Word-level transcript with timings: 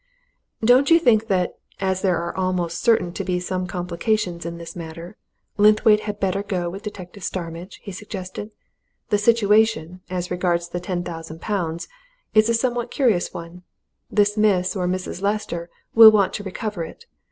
"Don't 0.65 0.89
you 0.89 0.97
think 0.97 1.27
that 1.27 1.59
as 1.79 2.01
there 2.01 2.17
are 2.17 2.35
almost 2.35 2.81
certain 2.81 3.13
to 3.13 3.23
be 3.23 3.39
some 3.39 3.67
complications 3.67 4.47
about 4.47 4.57
this 4.57 4.75
matter 4.75 5.15
Linthwaite 5.59 5.99
had 6.07 6.19
better 6.19 6.41
go 6.41 6.71
with 6.71 6.81
Detective 6.81 7.23
Starmidge?" 7.23 7.79
he 7.83 7.91
suggested. 7.91 8.49
"The 9.09 9.19
situation, 9.19 10.01
as 10.09 10.31
regards 10.31 10.69
the 10.69 10.79
ten 10.79 11.03
thousand 11.03 11.39
pounds, 11.39 11.87
is 12.33 12.49
a 12.49 12.55
somewhat 12.55 12.89
curious 12.89 13.31
one. 13.31 13.61
This 14.09 14.37
Miss 14.37 14.75
or 14.75 14.87
Mrs. 14.87 15.21
Lester 15.21 15.69
will 15.93 16.09
want 16.09 16.33
to 16.33 16.43
recover 16.43 16.83
it. 16.83 17.05